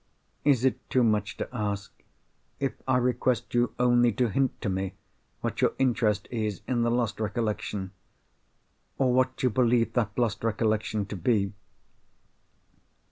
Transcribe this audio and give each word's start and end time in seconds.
Is 0.43 0.65
it 0.65 0.79
too 0.89 1.03
much 1.03 1.37
to 1.37 1.47
ask, 1.55 1.93
if 2.59 2.73
I 2.87 2.97
request 2.97 3.53
you 3.53 3.75
only 3.77 4.11
to 4.13 4.29
hint 4.29 4.59
to 4.61 4.67
me 4.67 4.95
what 5.41 5.61
your 5.61 5.73
interest 5.77 6.27
is 6.31 6.61
in 6.67 6.81
the 6.81 6.89
lost 6.89 7.19
recollection—or 7.19 9.13
what 9.13 9.43
you 9.43 9.51
believe 9.51 9.93
that 9.93 10.17
lost 10.17 10.43
recollection 10.43 11.05
to 11.05 11.15
be?" 11.15 11.53